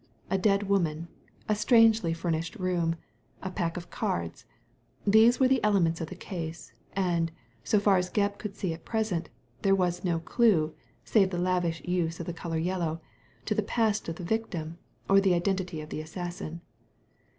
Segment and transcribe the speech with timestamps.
[0.31, 1.09] A dead woman:
[1.47, 2.95] a strangely furnished room:
[3.43, 4.45] a pack of cards:
[5.05, 7.31] these were the elements of the case, and,
[7.63, 9.29] so far as Gebb could see at present,
[9.61, 10.73] there was no clue—
[11.05, 12.99] save the lavish use of the colour yellow—
[13.45, 16.61] to the past of the victim, or the identity of the assassin.